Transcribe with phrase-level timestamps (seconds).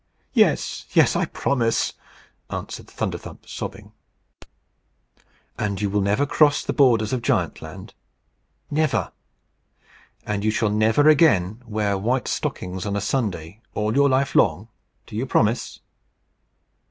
[0.33, 1.15] "Yes, yes!
[1.15, 1.93] I promise,"
[2.49, 3.91] answered Thunderthump, sobbing.
[5.59, 7.93] "And you will never cross the borders of Giantland?"
[8.71, 9.11] "Never."
[10.25, 14.69] "And you shall never again wear white stockings on a Sunday, all your life long.
[15.05, 15.81] Do you promise?"